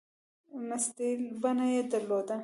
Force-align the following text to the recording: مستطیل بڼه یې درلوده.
مستطیل 0.69 1.21
بڼه 1.41 1.65
یې 1.73 1.81
درلوده. 1.91 2.35